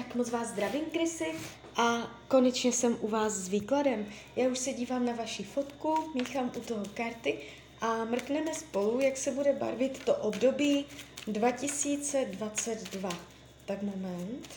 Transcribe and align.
Tak 0.00 0.14
moc 0.14 0.30
vás 0.30 0.48
zdravím, 0.48 0.84
Krysy, 0.92 1.24
a 1.76 2.10
konečně 2.28 2.72
jsem 2.72 2.96
u 3.00 3.08
vás 3.08 3.32
s 3.32 3.48
výkladem. 3.48 4.06
Já 4.36 4.48
už 4.48 4.58
se 4.58 4.72
dívám 4.72 5.04
na 5.06 5.12
vaši 5.12 5.44
fotku, 5.44 5.94
míchám 6.14 6.52
u 6.56 6.60
toho 6.60 6.84
karty 6.94 7.38
a 7.80 8.04
mrkneme 8.04 8.54
spolu, 8.54 9.00
jak 9.00 9.16
se 9.16 9.30
bude 9.30 9.52
barvit 9.52 10.04
to 10.04 10.14
období 10.16 10.86
2022. 11.26 13.10
Tak 13.64 13.82
moment. 13.82 14.48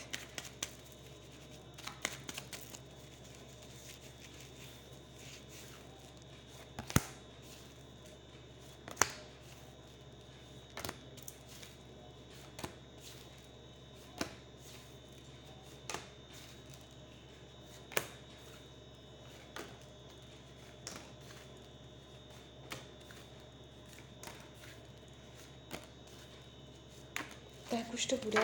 Tak 27.74 27.94
už 27.94 28.06
to 28.06 28.18
bude. 28.18 28.42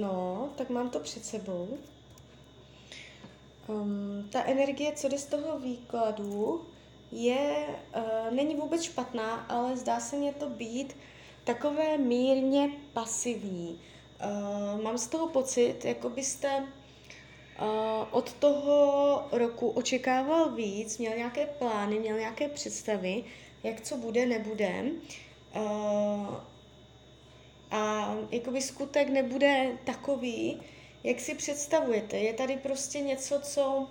No, 0.00 0.50
tak 0.56 0.70
mám 0.70 0.90
to 0.90 1.00
před 1.00 1.24
sebou. 1.24 1.78
Um, 3.66 4.28
ta 4.32 4.44
energie, 4.44 4.92
co 4.92 5.08
jde 5.08 5.18
z 5.18 5.26
toho 5.26 5.58
výkladu, 5.58 6.66
je, 7.12 7.66
uh, 7.96 8.34
není 8.34 8.54
vůbec 8.54 8.82
špatná, 8.82 9.34
ale 9.34 9.76
zdá 9.76 10.00
se 10.00 10.16
mě 10.16 10.32
to 10.32 10.48
být 10.48 10.96
takové 11.44 11.98
mírně 11.98 12.70
pasivní. 12.92 13.80
Uh, 14.24 14.82
mám 14.82 14.98
z 14.98 15.08
toho 15.08 15.28
pocit, 15.28 15.84
jako 15.84 16.08
byste 16.08 16.48
uh, 16.58 17.66
od 18.10 18.32
toho 18.32 19.28
roku 19.32 19.68
očekával 19.68 20.50
víc, 20.50 20.98
měl 20.98 21.16
nějaké 21.16 21.46
plány, 21.46 21.98
měl 21.98 22.18
nějaké 22.18 22.48
představy, 22.48 23.24
jak 23.62 23.80
co 23.80 23.96
bude, 23.96 24.26
nebude. 24.26 24.84
Uh, 25.56 26.34
a 27.70 28.14
jakoby 28.30 28.62
skutek 28.62 29.08
nebude 29.08 29.78
takový, 29.84 30.62
jak 31.04 31.20
si 31.20 31.34
představujete. 31.34 32.18
Je 32.18 32.32
tady 32.32 32.56
prostě 32.56 33.00
něco, 33.00 33.40
co 33.40 33.88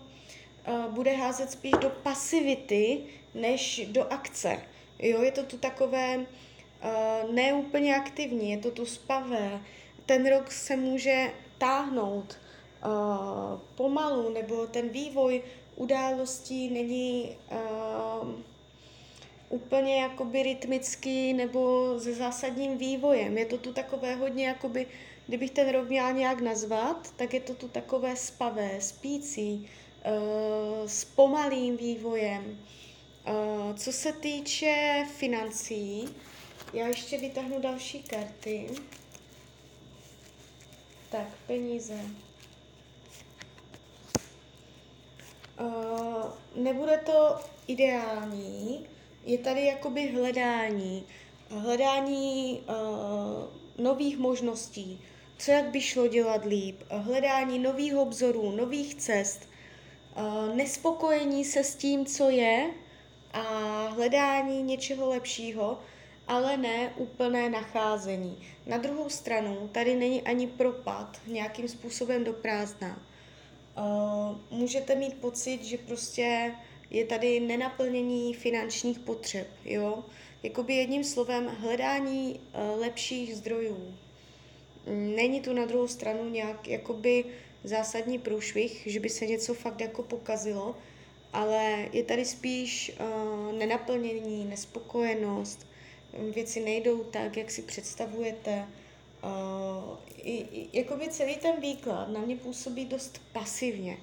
uh, 0.68 0.94
bude 0.94 1.16
házet 1.16 1.52
spíš 1.52 1.72
do 1.72 1.90
pasivity, 1.90 3.04
než 3.34 3.82
do 3.88 4.14
akce. 4.14 4.60
Jo, 5.00 5.22
je 5.22 5.32
to 5.32 5.44
tu 5.44 5.58
takové 5.58 6.18
uh, 6.18 7.34
neúplně 7.34 7.96
aktivní, 7.96 8.52
je 8.52 8.58
to 8.58 8.72
tu 8.72 8.86
spavé, 8.86 9.62
ten 10.10 10.30
rok 10.30 10.52
se 10.52 10.76
může 10.76 11.32
táhnout 11.58 12.38
uh, 12.86 13.60
pomalu, 13.76 14.30
nebo 14.30 14.68
ten 14.68 14.90
vývoj 14.90 15.44
událostí 15.76 16.70
není 16.70 17.38
uh, 17.52 18.30
úplně 19.50 20.02
jakoby 20.02 20.44
rytmický 20.44 21.34
nebo 21.34 21.94
se 22.00 22.14
zásadním 22.14 22.78
vývojem. 22.78 23.38
Je 23.38 23.46
to 23.46 23.58
tu 23.58 23.74
takové 23.74 24.16
hodně 24.16 24.48
jakoby, 24.48 24.88
kdybych 25.28 25.52
ten 25.52 25.70
rok 25.70 25.90
měla 25.90 26.12
nějak 26.12 26.42
nazvat, 26.42 27.14
tak 27.16 27.34
je 27.34 27.40
to 27.40 27.54
tu 27.54 27.68
takové 27.68 28.16
spavé, 28.16 28.82
spící, 28.82 29.70
uh, 30.06 30.88
s 30.88 31.06
pomalým 31.06 31.78
vývojem. 31.78 32.58
Uh, 33.28 33.76
co 33.76 33.92
se 33.92 34.14
týče 34.14 35.06
financí, 35.18 36.10
já 36.74 36.88
ještě 36.88 37.18
vytáhnu 37.18 37.62
další 37.62 38.04
karty. 38.04 38.68
Tak, 41.10 41.28
peníze. 41.48 41.94
Uh, 45.60 46.24
nebude 46.56 46.98
to 47.06 47.36
ideální, 47.68 48.88
je 49.26 49.38
tady 49.38 49.66
jakoby 49.66 50.08
hledání, 50.08 51.04
hledání 51.50 52.62
uh, 52.68 53.84
nových 53.86 54.18
možností, 54.18 55.02
co 55.38 55.52
jak 55.52 55.66
by 55.66 55.82
šlo 55.82 56.08
dělat 56.08 56.46
líp, 56.46 56.82
hledání 56.90 57.60
nových 57.60 57.96
obzorů, 57.96 58.52
nových 58.52 58.96
cest, 58.96 59.50
uh, 60.18 60.56
nespokojení 60.56 61.46
se 61.46 61.64
s 61.64 61.76
tím, 61.76 62.06
co 62.06 62.30
je. 62.30 62.72
A 63.34 63.42
hledání 63.88 64.64
něčeho 64.64 65.10
lepšího, 65.10 65.80
ale 66.30 66.58
ne 66.58 66.94
úplné 66.96 67.50
nacházení. 67.50 68.38
Na 68.66 68.78
druhou 68.78 69.10
stranu, 69.10 69.70
tady 69.72 69.96
není 69.96 70.22
ani 70.22 70.48
propad 70.48 71.22
nějakým 71.28 71.68
způsobem 71.68 72.24
do 72.24 72.34
prázdna. 72.34 73.02
Uh, 73.78 74.38
můžete 74.60 74.96
mít 74.96 75.14
pocit, 75.14 75.64
že 75.64 75.78
prostě 75.78 76.52
je 76.90 77.06
tady 77.06 77.40
nenaplnění 77.40 78.34
finančních 78.34 79.00
potřeb, 79.00 79.48
jo? 79.66 80.04
Jakoby 80.44 80.74
jedním 80.74 81.04
slovem 81.04 81.48
hledání 81.48 82.40
uh, 82.40 82.80
lepších 82.80 83.36
zdrojů. 83.36 83.94
Není 84.96 85.42
tu 85.42 85.54
na 85.54 85.66
druhou 85.66 85.88
stranu 85.88 86.30
nějak 86.30 86.68
jakoby 86.68 87.26
zásadní 87.64 88.20
průšvih, 88.20 88.84
že 88.86 89.00
by 89.00 89.10
se 89.10 89.26
něco 89.26 89.54
fakt 89.54 89.82
jako 89.82 90.04
pokazilo, 90.04 90.76
ale 91.34 91.90
je 91.94 92.04
tady 92.04 92.26
spíš 92.26 92.92
uh, 93.00 93.54
nenaplnění, 93.54 94.46
nespokojenost, 94.46 95.69
věci 96.14 96.60
nejdou 96.60 97.04
tak, 97.04 97.38
jak 97.38 97.52
si 97.52 97.62
představujete. 97.62 98.68
Uh, 99.24 99.98
i, 100.18 100.38
i, 100.38 100.78
jakoby 100.78 101.08
celý 101.08 101.36
ten 101.36 101.62
výklad 101.62 102.10
na 102.10 102.20
mě 102.20 102.36
působí 102.36 102.86
dost 102.86 103.22
pasivně. 103.34 103.98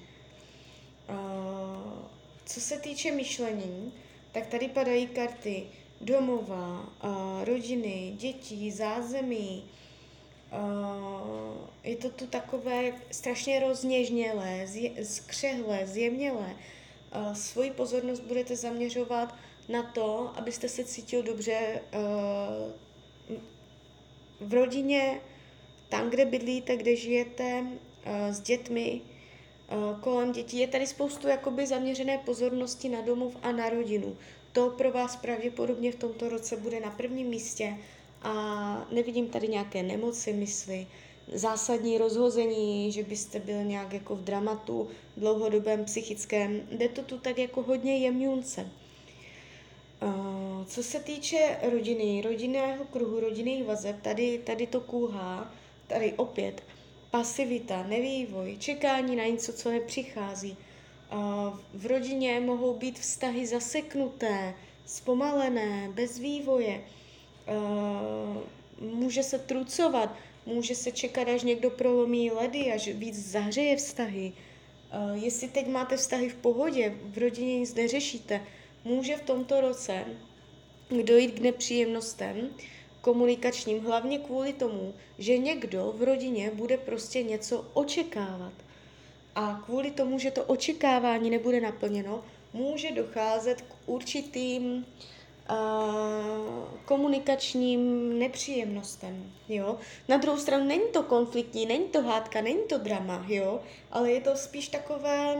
Uh, 1.09 2.01
co 2.45 2.61
se 2.61 2.79
týče 2.79 3.11
myšlení, 3.11 3.93
tak 4.31 4.47
tady 4.47 4.67
padají 4.67 5.07
karty 5.07 5.63
domova, 6.01 6.93
uh, 7.03 7.43
rodiny, 7.43 8.13
dětí, 8.17 8.71
zázemí. 8.71 9.63
Uh, 10.51 11.67
je 11.83 11.95
to 11.95 12.09
tu 12.09 12.27
takové 12.27 12.93
strašně 13.11 13.59
rozněžnělé, 13.59 14.67
zje, 14.67 15.05
skřehlé, 15.05 15.87
zjemnělé. 15.87 16.55
Uh, 17.15 17.33
svoji 17.33 17.71
pozornost 17.71 18.19
budete 18.19 18.55
zaměřovat 18.55 19.35
na 19.69 19.83
to, 19.83 20.31
abyste 20.35 20.69
se 20.69 20.83
cítil 20.83 21.23
dobře 21.23 21.81
uh, 21.93 22.71
v 24.47 24.53
rodině, 24.53 25.21
tam, 25.89 26.09
kde 26.09 26.25
bydlíte, 26.25 26.77
kde 26.77 26.95
žijete, 26.95 27.61
uh, 27.61 28.33
s 28.33 28.39
dětmi, 28.39 29.01
uh, 29.01 29.99
kolem 29.99 30.31
dětí. 30.31 30.57
Je 30.57 30.67
tady 30.67 30.87
spoustu 30.87 31.27
jakoby 31.27 31.67
zaměřené 31.67 32.17
pozornosti 32.17 32.89
na 32.89 33.01
domov 33.01 33.37
a 33.41 33.51
na 33.51 33.69
rodinu. 33.69 34.17
To 34.51 34.69
pro 34.69 34.91
vás 34.91 35.15
pravděpodobně 35.15 35.91
v 35.91 35.95
tomto 35.95 36.29
roce 36.29 36.57
bude 36.57 36.79
na 36.79 36.91
prvním 36.91 37.27
místě 37.27 37.77
a 38.21 38.87
nevidím 38.91 39.27
tady 39.27 39.47
nějaké 39.47 39.83
nemoci 39.83 40.33
mysli, 40.33 40.87
zásadní 41.33 41.97
rozhození, 41.97 42.91
že 42.91 43.03
byste 43.03 43.39
byl 43.39 43.63
nějak 43.63 43.93
jako 43.93 44.15
v 44.15 44.23
dramatu 44.23 44.87
dlouhodobém 45.17 45.85
psychickém. 45.85 46.61
Jde 46.71 46.89
to 46.89 47.01
tu 47.01 47.17
tak 47.17 47.37
jako 47.37 47.61
hodně 47.61 47.97
jemňunce. 47.97 48.69
Uh, 50.01 50.65
co 50.65 50.83
se 50.83 50.99
týče 50.99 51.57
rodiny, 51.71 52.21
rodinného 52.21 52.85
kruhu, 52.85 53.19
rodinných 53.19 53.63
vazeb, 53.63 54.01
tady, 54.01 54.37
tady 54.37 54.67
to 54.67 54.81
kůhá, 54.81 55.53
tady 55.87 56.13
opět 56.13 56.63
pasivita, 57.11 57.83
nevývoj, 57.83 58.57
čekání 58.59 59.15
na 59.15 59.23
něco, 59.23 59.53
co 59.53 59.71
nepřichází. 59.71 60.57
Uh, 61.13 61.19
v 61.73 61.85
rodině 61.85 62.39
mohou 62.39 62.73
být 62.73 62.99
vztahy 62.99 63.47
zaseknuté, 63.47 64.55
zpomalené, 64.85 65.91
bez 65.93 66.19
vývoje. 66.19 66.81
Uh, 67.47 68.37
může 68.89 69.23
se 69.23 69.39
trucovat, 69.39 70.15
může 70.45 70.75
se 70.75 70.91
čekat, 70.91 71.27
až 71.27 71.43
někdo 71.43 71.69
prolomí 71.69 72.31
ledy, 72.31 72.71
až 72.71 72.87
víc 72.87 73.31
zahřeje 73.31 73.75
vztahy. 73.75 74.33
Jestli 75.13 75.47
teď 75.47 75.67
máte 75.67 75.97
vztahy 75.97 76.29
v 76.29 76.35
pohodě, 76.35 76.95
v 77.05 77.17
rodině 77.17 77.59
nic 77.59 77.73
neřešíte, 77.73 78.41
může 78.87 79.17
v 79.17 79.21
tomto 79.21 79.61
roce 79.61 80.05
dojít 81.03 81.31
k 81.31 81.39
nepříjemnostem 81.39 82.49
komunikačním, 83.01 83.85
hlavně 83.85 84.19
kvůli 84.19 84.53
tomu, 84.53 84.93
že 85.19 85.37
někdo 85.37 85.93
v 85.97 86.03
rodině 86.03 86.51
bude 86.53 86.77
prostě 86.77 87.23
něco 87.23 87.65
očekávat. 87.73 88.53
A 89.35 89.61
kvůli 89.65 89.91
tomu, 89.91 90.19
že 90.19 90.31
to 90.31 90.43
očekávání 90.43 91.29
nebude 91.29 91.61
naplněno, 91.61 92.23
může 92.53 92.91
docházet 92.91 93.61
k 93.61 93.73
určitým 93.85 94.85
komunikačním 96.85 98.19
nepříjemnostem, 98.19 99.31
jo. 99.49 99.77
Na 100.07 100.17
druhou 100.17 100.37
stranu 100.37 100.65
není 100.65 100.91
to 100.93 101.03
konfliktní, 101.03 101.65
není 101.65 101.85
to 101.85 102.01
hádka, 102.01 102.41
není 102.41 102.63
to 102.69 102.77
drama, 102.77 103.25
jo, 103.27 103.59
ale 103.91 104.11
je 104.11 104.21
to 104.21 104.35
spíš 104.35 104.67
takové, 104.67 105.35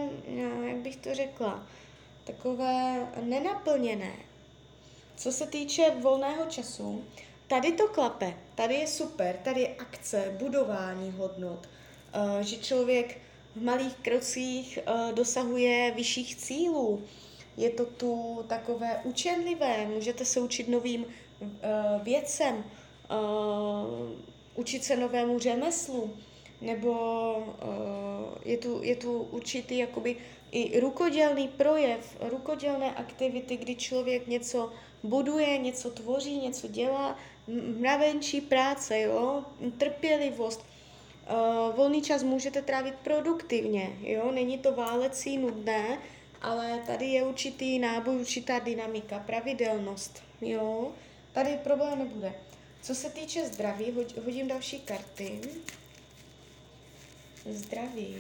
jak 0.68 0.78
bych 0.78 0.96
to 0.96 1.14
řekla, 1.14 1.68
takové 2.28 3.08
nenaplněné. 3.22 4.14
Co 5.16 5.32
se 5.32 5.48
týče 5.48 5.92
volného 6.02 6.46
času, 6.46 7.04
tady 7.48 7.72
to 7.72 7.88
klape, 7.88 8.34
tady 8.56 8.76
je 8.76 8.88
super, 8.88 9.38
tady 9.44 9.62
je 9.62 9.76
akce, 9.76 10.36
budování 10.40 11.12
hodnot, 11.12 11.70
že 12.42 12.58
člověk 12.58 13.18
v 13.56 13.64
malých 13.64 13.96
krocích 13.96 14.80
dosahuje 15.14 15.92
vyšších 15.96 16.36
cílů, 16.36 17.04
je 17.58 17.70
to 17.70 17.86
tu 17.86 18.46
takové 18.48 19.02
učenlivé, 19.04 19.86
můžete 19.86 20.26
se 20.26 20.40
učit 20.40 20.68
novým 20.68 21.06
uh, 21.06 21.50
věcem, 22.04 22.64
učit 24.56 24.84
se 24.84 24.98
novému 24.98 25.40
řemeslu, 25.40 26.14
nebo 26.62 26.94
je, 28.46 28.58
tu, 28.58 28.80
je 28.84 28.96
tu 28.96 29.22
určitý 29.22 29.78
jakoby 29.78 30.18
i 30.52 30.80
rukodělný 30.80 31.48
projev, 31.48 32.18
rukodělné 32.20 32.96
aktivity, 32.96 33.58
kdy 33.58 33.76
člověk 33.76 34.28
něco 34.28 34.72
buduje, 35.04 35.58
něco 35.58 35.92
tvoří, 35.92 36.38
něco 36.38 36.68
dělá, 36.68 37.20
mravenčí 37.80 38.42
práce, 38.42 39.02
jo, 39.02 39.44
trpělivost, 39.78 40.66
Uh, 41.30 41.76
volný 41.76 42.02
čas 42.02 42.24
můžete 42.24 42.62
trávit 42.62 42.96
produktivně, 43.04 43.98
jo, 44.02 44.32
není 44.32 44.58
to 44.58 44.72
válecí, 44.72 45.38
nudné, 45.38 45.98
ale 46.42 46.84
tady 46.88 47.06
je 47.06 47.24
určitý 47.24 47.80
náboj, 47.80 48.16
určitá 48.16 48.60
dynamika, 48.60 49.20
pravidelnost, 49.20 50.24
jo. 50.42 50.92
Tady 51.34 51.60
problém 51.64 52.00
nebude. 52.00 52.34
Co 52.82 52.96
se 52.96 53.10
týče 53.10 53.46
zdraví, 53.46 53.94
hodím 54.26 54.48
další 54.48 54.80
karty. 54.80 55.42
Zdraví. 57.50 58.18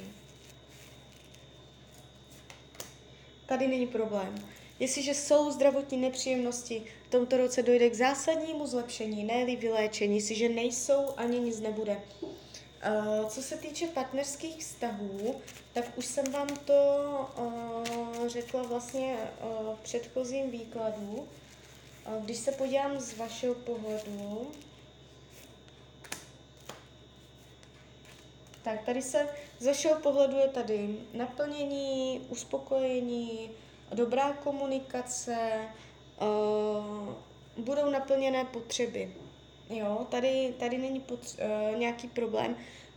Tady 3.47 3.67
není 3.67 3.87
problém. 3.87 4.35
Jestliže 4.79 5.13
jsou 5.13 5.51
zdravotní 5.51 5.97
nepříjemnosti, 5.97 6.83
v 7.07 7.09
tomto 7.09 7.37
roce 7.37 7.63
dojde 7.63 7.89
k 7.89 7.95
zásadnímu 7.95 8.67
zlepšení, 8.67 9.23
ne 9.23 9.45
vyléčení. 9.55 10.15
Jestliže 10.15 10.49
nejsou, 10.49 11.13
ani 11.17 11.39
nic 11.39 11.59
nebude. 11.59 12.01
Uh, 12.21 13.29
co 13.29 13.41
se 13.41 13.57
týče 13.57 13.87
partnerských 13.87 14.57
vztahů, 14.57 15.35
tak 15.73 15.97
už 15.97 16.05
jsem 16.05 16.25
vám 16.31 16.47
to 16.65 16.73
uh, 17.39 18.27
řekla 18.27 18.63
vlastně 18.63 19.15
uh, 19.15 19.75
v 19.75 19.79
předchozím 19.79 20.51
výkladu. 20.51 21.27
Když 22.19 22.37
se 22.37 22.51
podívám 22.51 22.99
z 22.99 23.17
vašeho 23.17 23.55
pohledu, 23.55 24.51
tak 28.67 28.85
tady 28.85 29.01
se 29.01 29.27
z 29.59 29.65
vašeho 29.65 29.99
pohledu 29.99 30.37
je 30.37 30.47
tady 30.47 30.95
naplnění, 31.13 32.21
uspokojení, 32.29 33.51
dobrá 33.93 34.33
komunikace, 34.33 35.37
uh, 36.21 37.13
budou 37.63 37.89
naplněné 37.89 38.45
potřeby. 38.45 39.13
Jo, 39.69 40.07
tady, 40.09 40.53
tady 40.59 40.77
není 40.77 40.99
pot, 40.99 41.19
uh, 41.19 41.79
nějaký 41.79 42.07
problém. 42.07 42.55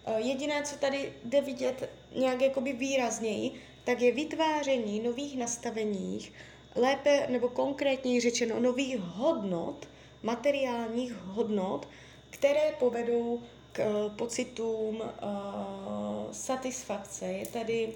Uh, 0.08 0.16
jediné, 0.16 0.62
co 0.62 0.76
tady 0.76 1.12
jde 1.24 1.40
vidět 1.40 1.90
nějak 2.16 2.40
jakoby 2.40 2.72
výrazněji, 2.72 3.52
tak 3.84 4.00
je 4.00 4.12
vytváření 4.12 5.00
nových 5.00 5.38
nastaveních, 5.38 6.32
lépe 6.74 7.26
nebo 7.28 7.48
konkrétně 7.48 8.20
řečeno 8.20 8.60
nových 8.60 8.98
hodnot, 8.98 9.88
materiálních 10.22 11.12
hodnot, 11.14 11.88
které 12.30 12.72
povedou 12.78 13.42
k 13.72 13.78
uh, 13.78 14.12
pocitům 14.16 14.96
uh, 14.96 16.32
satisfakce. 16.32 17.26
Je 17.26 17.46
tady, 17.46 17.92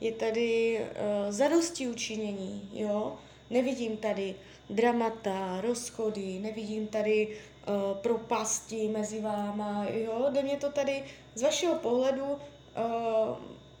je 0.00 0.12
tady 0.12 0.80
uh, 0.80 1.32
zadosti 1.32 1.88
učinění, 1.88 2.70
jo. 2.72 3.16
Nevidím 3.50 3.96
tady 3.96 4.34
dramata, 4.70 5.60
rozchody, 5.60 6.38
nevidím 6.38 6.86
tady 6.86 7.28
uh, 7.28 7.98
propasti 7.98 8.88
mezi 8.88 9.20
váma, 9.20 9.86
jo, 9.90 10.26
jde 10.32 10.42
mě 10.42 10.56
to 10.56 10.72
tady, 10.72 11.04
z 11.34 11.42
vašeho 11.42 11.74
pohledu 11.74 12.24
uh, 12.24 12.38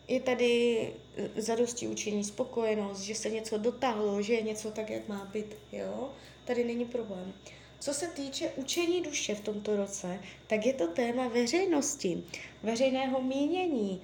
je 0.08 0.20
tady 0.20 0.92
zadosti 1.36 1.88
učení, 1.88 2.24
spokojenost, 2.24 3.00
že 3.00 3.14
se 3.14 3.30
něco 3.30 3.58
dotáhlo, 3.58 4.22
že 4.22 4.34
je 4.34 4.42
něco 4.42 4.70
tak, 4.70 4.90
jak 4.90 5.08
má 5.08 5.30
být, 5.32 5.56
jo, 5.72 6.10
tady 6.44 6.64
není 6.64 6.84
problém. 6.84 7.32
Co 7.80 7.94
se 7.94 8.06
týče 8.06 8.52
učení 8.56 9.00
duše 9.00 9.34
v 9.34 9.40
tomto 9.40 9.76
roce, 9.76 10.20
tak 10.46 10.66
je 10.66 10.72
to 10.72 10.86
téma 10.86 11.28
veřejnosti, 11.28 12.24
veřejného 12.62 13.22
mínění, 13.22 14.00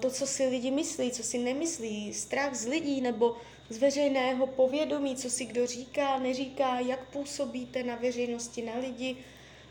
to, 0.00 0.10
co 0.10 0.26
si 0.26 0.46
lidi 0.46 0.70
myslí, 0.70 1.10
co 1.10 1.22
si 1.22 1.38
nemyslí, 1.38 2.14
strach 2.14 2.54
z 2.54 2.66
lidí 2.66 3.00
nebo 3.00 3.36
z 3.70 3.78
veřejného 3.78 4.46
povědomí, 4.46 5.16
co 5.16 5.30
si 5.30 5.44
kdo 5.44 5.66
říká, 5.66 6.18
neříká, 6.18 6.80
jak 6.80 7.10
působíte 7.10 7.82
na 7.82 7.96
veřejnosti, 7.96 8.62
na 8.62 8.78
lidi, 8.78 9.16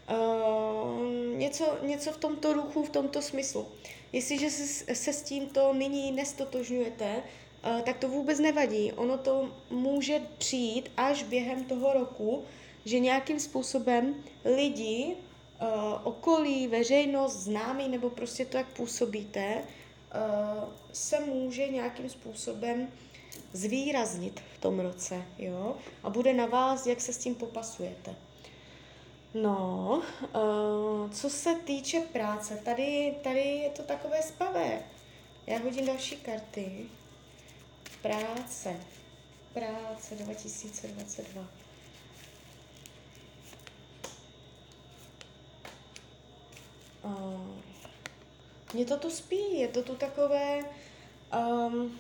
uh, 0.10 1.38
něco, 1.38 1.78
něco 1.82 2.12
v 2.12 2.18
tomto 2.18 2.54
ruchu, 2.54 2.84
v 2.84 2.90
tomto 2.90 3.22
smyslu. 3.22 3.68
Jestliže 4.14 4.50
se, 4.50 4.96
se 4.96 5.14
s 5.14 5.22
tímto 5.22 5.74
nyní 5.74 6.12
nestotožňujete, 6.12 7.16
uh, 7.16 7.82
tak 7.82 7.98
to 7.98 8.10
vůbec 8.10 8.40
nevadí. 8.40 8.92
Ono 8.92 9.18
to 9.18 9.52
může 9.70 10.22
přijít 10.38 10.92
až 10.98 11.24
během 11.24 11.64
toho 11.64 11.94
roku, 11.94 12.44
že 12.86 13.00
nějakým 13.00 13.40
způsobem 13.40 14.16
lidi, 14.46 15.16
uh, 15.62 15.68
okolí, 16.04 16.68
veřejnost, 16.68 17.34
známí 17.34 17.90
nebo 17.90 18.10
prostě 18.10 18.46
to, 18.46 18.58
jak 18.58 18.68
působíte, 18.68 19.62
uh, 19.62 20.70
se 20.94 21.20
může 21.20 21.68
nějakým 21.68 22.10
způsobem 22.10 22.88
zvýraznit 23.54 24.42
v 24.56 24.58
tom 24.58 24.80
roce, 24.80 25.26
jo? 25.38 25.78
A 26.04 26.10
bude 26.10 26.34
na 26.34 26.46
vás, 26.46 26.86
jak 26.86 27.02
se 27.02 27.14
s 27.14 27.18
tím 27.18 27.36
popasujete. 27.36 28.16
No, 29.34 30.02
uh, 30.22 31.10
co 31.12 31.30
se 31.30 31.56
týče 31.56 32.00
práce, 32.00 32.60
tady, 32.66 33.16
tady 33.24 33.40
je 33.40 33.70
to 33.70 33.84
takové 33.84 34.24
spavé. 34.24 34.84
Já 35.48 35.60
hodím 35.60 35.86
další 35.86 36.16
karty. 36.16 36.86
Práce. 38.02 38.80
Práce 39.54 40.16
2022. 40.16 41.65
Uh, 47.06 47.42
mě 48.74 48.86
to 48.86 48.98
tu 48.98 49.10
spí, 49.10 49.60
je 49.60 49.68
to 49.68 49.84
tu 49.84 49.96
takové... 49.96 50.60
Um, 51.40 52.00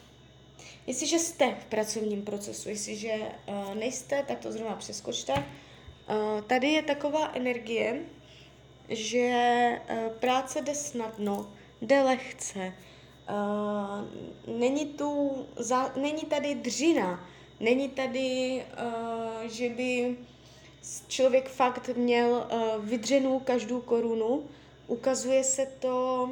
Jestliže 0.88 1.20
jste 1.20 1.56
v 1.56 1.66
pracovním 1.66 2.22
procesu, 2.22 2.70
jestliže 2.70 3.14
uh, 3.14 3.76
nejste, 3.76 4.24
tak 4.28 4.40
to 4.40 4.52
zrovna 4.52 4.76
přeskočte. 4.76 5.34
Uh, 5.34 6.42
tady 6.42 6.68
je 6.68 6.82
taková 6.82 7.32
energie, 7.34 8.00
že 8.90 9.32
uh, 9.90 10.14
práce 10.14 10.62
jde 10.62 10.76
snadno, 10.76 11.52
jde 11.82 12.02
lehce. 12.02 12.74
Uh, 13.30 14.58
není, 14.60 14.86
tu, 14.86 15.46
za, 15.56 15.94
není 15.96 16.22
tady 16.22 16.56
dřina, 16.56 17.30
není 17.60 17.90
tady, 17.90 18.64
uh, 18.84 19.50
že 19.50 19.70
by 19.70 20.18
člověk 21.08 21.50
fakt 21.50 21.90
měl 21.96 22.30
uh, 22.52 22.86
vydřenou 22.86 23.40
každou 23.40 23.82
korunu. 23.82 24.44
Ukazuje 24.88 25.44
se 25.44 25.66
to, 25.80 26.30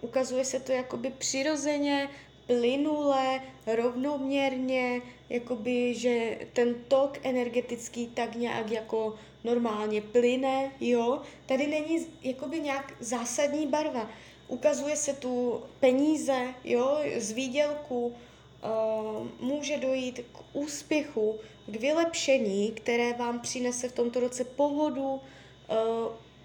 ukazuje 0.00 0.44
se 0.44 0.60
to 0.60 0.72
jakoby 0.72 1.10
přirozeně, 1.18 2.08
plynule, 2.46 3.42
rovnoměrně, 3.66 5.02
jakoby, 5.30 5.94
že 5.94 6.38
ten 6.52 6.74
tok 6.88 7.18
energetický 7.22 8.06
tak 8.06 8.34
nějak 8.34 8.70
jako 8.70 9.14
normálně 9.44 10.00
plyne, 10.00 10.72
jo. 10.80 11.22
Tady 11.46 11.66
není 11.66 12.06
jakoby 12.22 12.60
nějak 12.60 12.94
zásadní 13.00 13.66
barva. 13.66 14.10
Ukazuje 14.48 14.96
se 14.96 15.12
tu 15.12 15.62
peníze, 15.80 16.54
jo, 16.64 16.98
z 17.16 17.32
výdělku, 17.32 18.06
uh, 18.06 19.26
může 19.40 19.76
dojít 19.76 20.20
k 20.32 20.38
úspěchu, 20.52 21.38
k 21.66 21.76
vylepšení, 21.76 22.72
které 22.72 23.12
vám 23.12 23.40
přinese 23.40 23.88
v 23.88 23.92
tomto 23.92 24.20
roce 24.20 24.44
pohodu, 24.44 25.12
uh, 25.12 25.20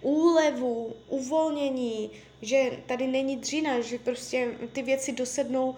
úlevu, 0.03 0.93
uvolnění, 1.09 2.11
že 2.41 2.71
tady 2.85 3.07
není 3.07 3.37
dřina, 3.37 3.81
že 3.81 3.99
prostě 3.99 4.51
ty 4.71 4.81
věci 4.81 5.11
dosednou 5.11 5.75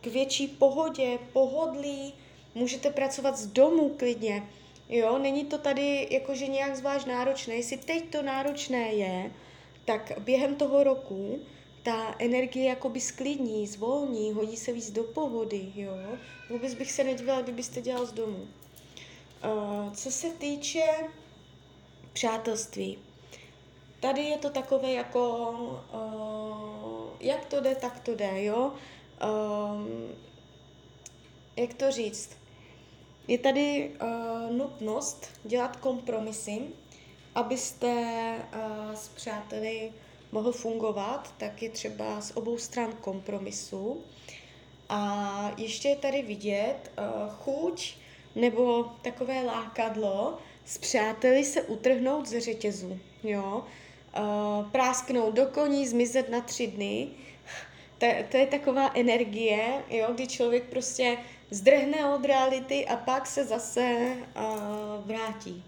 k 0.00 0.06
větší 0.06 0.48
pohodě, 0.48 1.18
pohodlí, 1.32 2.14
můžete 2.54 2.90
pracovat 2.90 3.38
z 3.38 3.46
domu 3.46 3.88
klidně, 3.88 4.48
jo, 4.88 5.18
není 5.18 5.44
to 5.44 5.58
tady 5.58 6.08
jakože 6.10 6.46
nějak 6.46 6.76
zvlášť 6.76 7.06
náročné, 7.06 7.54
jestli 7.54 7.76
teď 7.76 8.10
to 8.10 8.22
náročné 8.22 8.92
je, 8.92 9.30
tak 9.84 10.12
během 10.18 10.54
toho 10.54 10.84
roku 10.84 11.38
ta 11.82 12.14
energie 12.18 12.68
jakoby 12.68 13.00
sklidní, 13.00 13.66
zvolní, 13.66 14.32
hodí 14.32 14.56
se 14.56 14.72
víc 14.72 14.90
do 14.90 15.04
pohody, 15.04 15.72
jo. 15.74 15.92
Vůbec 16.50 16.74
bych 16.74 16.92
se 16.92 17.04
nedívala, 17.04 17.42
kdybyste 17.42 17.80
dělal 17.80 18.06
z 18.06 18.12
domu. 18.12 18.48
Uh, 19.44 19.92
co 19.92 20.10
se 20.10 20.30
týče 20.30 20.82
přátelství, 22.12 22.98
tady 24.00 24.20
je 24.20 24.38
to 24.38 24.50
takové 24.50 24.92
jako, 24.92 25.50
uh, 25.94 27.16
jak 27.20 27.44
to 27.44 27.60
jde, 27.60 27.74
tak 27.74 28.00
to 28.00 28.14
jde, 28.14 28.44
jo. 28.44 28.72
Um, 29.22 30.08
jak 31.56 31.74
to 31.74 31.90
říct? 31.90 32.36
Je 33.28 33.38
tady 33.38 33.90
uh, 33.90 34.56
nutnost 34.56 35.26
dělat 35.44 35.76
kompromisy, 35.76 36.60
abyste 37.34 37.94
uh, 38.36 38.94
s 38.94 39.08
přáteli 39.08 39.92
mohl 40.32 40.52
fungovat, 40.52 41.34
tak 41.38 41.62
je 41.62 41.70
třeba 41.70 42.20
z 42.20 42.36
obou 42.36 42.58
stran 42.58 42.92
kompromisu. 42.92 44.00
A 44.88 45.50
ještě 45.56 45.88
je 45.88 45.96
tady 45.96 46.22
vidět 46.22 46.92
uh, 46.98 47.32
chuť 47.34 47.96
nebo 48.34 48.92
takové 49.02 49.42
lákadlo 49.42 50.38
s 50.64 50.78
přáteli 50.78 51.44
se 51.44 51.62
utrhnout 51.62 52.26
ze 52.28 52.40
řetězu, 52.40 52.98
jo. 53.22 53.64
Uh, 54.18 54.70
prásknout 54.70 55.34
do 55.34 55.46
koní, 55.46 55.88
zmizet 55.88 56.28
na 56.28 56.40
tři 56.40 56.66
dny. 56.66 57.08
To, 57.98 58.06
to 58.28 58.36
je 58.36 58.46
taková 58.46 58.90
energie, 58.94 59.82
jo, 59.90 60.08
kdy 60.14 60.26
člověk 60.26 60.64
prostě 60.64 61.18
zdrhne 61.50 62.14
od 62.14 62.24
reality 62.24 62.86
a 62.86 62.96
pak 62.96 63.26
se 63.26 63.44
zase 63.44 64.16
uh, 64.36 65.06
vrátí. 65.06 65.64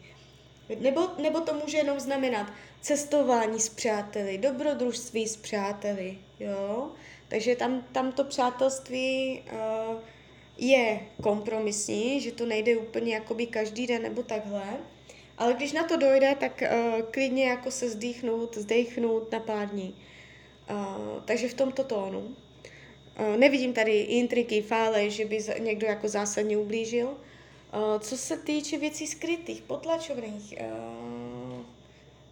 Nebo, 0.81 1.09
nebo 1.23 1.41
to 1.41 1.55
může 1.55 1.79
jenom 1.79 2.01
znamenat 2.01 2.47
cestování 2.81 3.61
s 3.61 3.69
přáteli, 3.69 4.39
dobrodružství 4.39 5.29
s 5.29 5.37
přáteli, 5.37 6.19
jo. 6.41 6.91
Takže 7.29 7.57
tam, 7.57 7.83
tam 7.93 8.13
to 8.13 8.25
přátelství 8.25 9.43
uh, 9.53 9.99
je 10.59 11.01
kompromisní, 11.23 12.21
že 12.21 12.33
to 12.33 12.47
nejde 12.47 12.77
úplně 12.77 13.15
jakoby 13.15 13.47
každý 13.47 13.87
den 13.87 14.03
nebo 14.03 14.23
takhle. 14.23 14.77
Ale 15.39 15.55
když 15.55 15.73
na 15.73 15.85
to 15.85 15.97
dojde, 15.97 16.37
tak 16.41 16.63
uh, 16.63 17.03
klidně 17.03 17.45
jako 17.45 17.71
se 17.71 17.91
zdýchnout, 17.91 18.59
zdechnout 18.59 19.33
na 19.33 19.41
pár 19.41 19.69
dní. 19.69 19.95
Uh, 20.71 21.23
takže 21.25 21.49
v 21.49 21.55
tomto 21.55 21.85
tónu. 21.85 22.19
Uh, 22.19 23.37
nevidím 23.37 23.73
tady 23.73 24.01
intriky, 24.01 24.63
fále, 24.63 25.11
že 25.11 25.25
by 25.25 25.39
někdo 25.59 25.87
jako 25.87 26.09
zásadně 26.09 26.59
ublížil. 26.59 27.07
Uh, 27.07 28.01
co 28.01 28.17
se 28.17 28.37
týče 28.37 28.79
věcí 28.79 29.07
skrytých, 29.07 29.63
potlačovaných, 29.63 30.55
uh, 30.61 31.63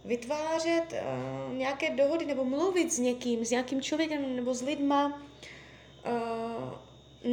vytvářet 0.05 0.93
uh, 0.93 1.57
nějaké 1.57 1.89
dohody 1.89 2.25
nebo 2.25 2.45
mluvit 2.45 2.93
s 2.93 2.99
někým, 2.99 3.45
s 3.45 3.51
nějakým 3.51 3.81
člověkem 3.81 4.35
nebo 4.35 4.53
s 4.53 4.61
lidma, 4.61 5.21
uh, 6.05 6.73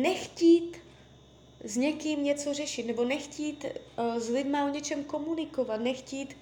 nechtít 0.01 0.80
s 1.65 1.77
někým 1.77 2.25
něco 2.25 2.55
řešit, 2.55 2.87
nebo 2.87 3.05
nechtít 3.05 3.65
uh, 3.65 4.19
s 4.19 4.29
lidma 4.29 4.65
o 4.65 4.69
něčem 4.69 5.05
komunikovat, 5.05 5.81
nechtít 5.81 6.37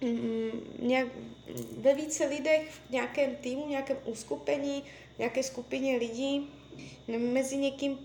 um, 0.00 0.50
nějak, 0.78 1.08
ve 1.78 1.94
více 1.94 2.24
lidech, 2.24 2.70
v 2.70 2.90
nějakém 2.90 3.36
týmu, 3.36 3.68
nějakém 3.68 3.96
uskupení, 4.04 4.82
nějaké 5.18 5.42
skupině 5.42 5.96
lidí, 5.96 6.50
mezi 7.18 7.56
někým 7.56 7.92
uh, 7.92 7.98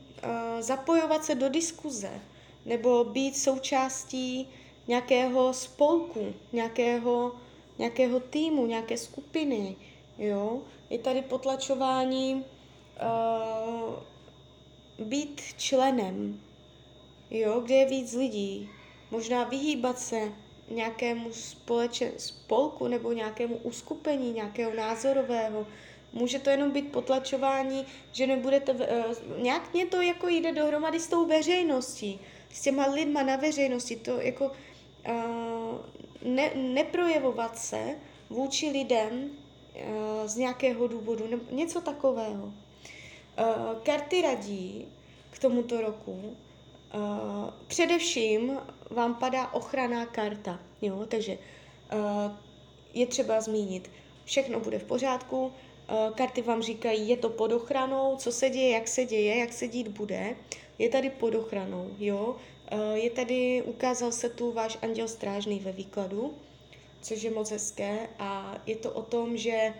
zapojovat 0.60 1.25
se 1.25 1.36
do 1.36 1.50
diskuze, 1.50 2.22
nebo 2.65 3.03
být 3.03 3.38
součástí 3.38 4.50
nějakého 4.88 5.53
spolku, 5.53 6.34
nějakého, 6.53 7.36
nějakého 7.77 8.19
týmu, 8.19 8.65
nějaké 8.65 8.98
skupiny. 8.98 9.75
Jo? 10.17 10.62
Je 10.89 11.00
tady 11.00 11.22
potlačování 11.22 12.36
uh, 12.36 13.93
být 15.00 15.41
členem, 15.58 16.41
jo, 17.32 17.60
kde 17.60 17.75
je 17.75 17.86
víc 17.86 18.13
lidí, 18.13 18.70
možná 19.12 19.44
vyhýbat 19.44 20.00
se 20.00 20.32
nějakému 20.70 21.34
společen, 21.34 22.12
spolku 22.18 22.88
nebo 22.88 23.12
nějakému 23.12 23.56
uskupení, 23.56 24.34
nějakého 24.34 24.74
názorového. 24.74 25.68
Může 26.13 26.39
to 26.39 26.50
jenom 26.50 26.72
být 26.72 26.91
potlačování, 26.91 27.86
že 28.12 28.27
nebudete, 28.27 28.74
uh, 28.74 29.41
nějak 29.41 29.74
mě 29.74 29.86
to 29.86 30.01
jako 30.01 30.27
jde 30.27 30.51
dohromady 30.53 31.00
s 31.00 31.08
tou 31.08 31.25
veřejností, 31.25 32.20
s 32.53 32.62
těma 32.62 32.86
lidma 32.86 33.24
na 33.24 33.36
veřejnosti, 33.36 33.96
to 33.96 34.22
jako 34.22 34.46
uh, 34.46 35.13
ne, 36.22 36.51
neprojevovat 36.56 37.58
se 37.58 37.96
vůči 38.29 38.70
lidem 38.70 39.13
uh, 39.24 40.27
z 40.27 40.36
nějakého 40.36 40.88
důvodu, 40.88 41.27
nebo 41.27 41.44
něco 41.51 41.82
takového. 41.82 42.53
Uh, 43.39 43.79
karty 43.84 44.22
radí 44.22 44.88
k 45.29 45.39
tomuto 45.39 45.81
roku. 45.81 46.12
Uh, 46.12 47.50
především 47.67 48.58
vám 48.89 49.15
padá 49.15 49.53
ochranná 49.53 50.05
karta, 50.05 50.60
jo? 50.81 51.05
takže 51.05 51.38
uh, 51.93 52.31
je 52.93 53.05
třeba 53.05 53.41
zmínit, 53.41 53.91
všechno 54.25 54.60
bude 54.60 54.79
v 54.79 54.84
pořádku, 54.84 55.51
karty 56.15 56.41
vám 56.41 56.62
říkají, 56.62 57.10
je 57.10 57.17
to 57.17 57.29
pod 57.29 57.51
ochranou, 57.51 58.15
co 58.17 58.31
se 58.31 58.50
děje, 58.50 58.69
jak 58.69 58.88
se 58.88 59.05
děje, 59.05 59.38
jak 59.38 59.53
se 59.53 59.67
dít 59.67 59.88
bude, 59.88 60.36
je 60.79 60.89
tady 60.89 61.10
pod 61.10 61.36
ochranou, 61.36 61.91
jo? 62.00 62.36
Je 62.93 63.10
tady, 63.10 63.63
ukázal 63.65 64.12
se 64.12 64.29
tu 64.29 64.51
váš 64.51 64.77
anděl 64.81 65.08
strážný 65.08 65.60
ve 65.60 65.72
výkladu, 65.72 66.34
což 67.01 67.24
je 67.24 67.31
moc 67.31 67.51
hezké 67.51 68.10
a 68.19 68.58
je 68.65 68.75
to 68.75 68.91
o 68.91 69.01
tom, 69.01 69.38
že 69.38 69.74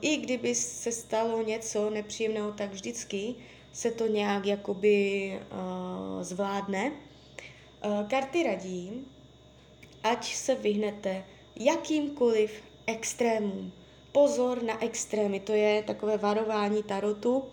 I 0.00 0.16
kdyby 0.16 0.54
se 0.54 0.92
stalo 0.92 1.42
něco 1.42 1.90
nepříjemného, 1.90 2.52
tak 2.52 2.72
vždycky 2.72 3.34
se 3.72 3.90
to 3.90 4.06
nějak 4.06 4.46
jakoby 4.46 5.32
uh, 5.52 6.22
zvládne. 6.22 6.92
Uh, 7.84 8.08
karty 8.08 8.42
radí, 8.42 9.06
ať 10.02 10.34
se 10.34 10.54
vyhnete 10.54 11.24
jakýmkoliv 11.56 12.62
extrémům. 12.86 13.72
Pozor 14.12 14.62
na 14.62 14.84
extrémy, 14.84 15.40
to 15.40 15.52
je 15.52 15.82
takové 15.82 16.18
varování 16.18 16.82
tarotu. 16.82 17.44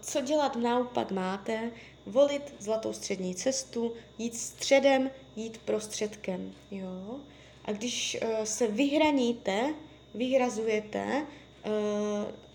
Co 0.00 0.20
dělat 0.20 0.56
naopak 0.56 1.10
máte? 1.10 1.70
Volit 2.06 2.54
zlatou 2.58 2.92
střední 2.92 3.34
cestu, 3.34 3.92
jít 4.18 4.36
středem, 4.36 5.10
jít 5.36 5.58
prostředkem. 5.58 6.52
Jo? 6.70 7.20
A 7.64 7.72
když 7.72 8.16
se 8.44 8.66
vyhraníte 8.66 9.74
vyhrazujete, 10.16 11.26
uh, 11.66 11.72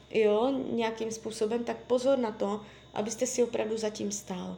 jo, 0.09 0.53
nějakým 0.71 1.11
způsobem, 1.11 1.63
tak 1.63 1.77
pozor 1.77 2.17
na 2.17 2.31
to, 2.31 2.61
abyste 2.93 3.27
si 3.27 3.43
opravdu 3.43 3.77
zatím 3.77 4.11
stál. 4.11 4.57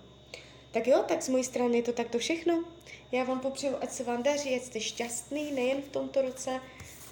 Tak 0.71 0.87
jo, 0.87 1.03
tak 1.07 1.21
z 1.21 1.29
mojí 1.29 1.43
strany 1.43 1.77
je 1.77 1.83
to 1.83 1.93
takto 1.93 2.19
všechno. 2.19 2.63
Já 3.11 3.23
vám 3.23 3.39
popřeju, 3.39 3.75
ať 3.81 3.91
se 3.91 4.03
vám 4.03 4.23
daří, 4.23 4.55
ať 4.55 4.61
jste 4.61 4.79
šťastný 4.79 5.51
nejen 5.51 5.81
v 5.81 5.89
tomto 5.89 6.21
roce 6.21 6.59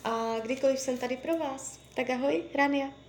a 0.03 0.39
kdykoliv 0.39 0.79
jsem 0.79 0.97
tady 0.97 1.17
pro 1.17 1.37
vás. 1.37 1.79
Tak 1.95 2.09
ahoj, 2.09 2.43
Rania. 2.55 3.00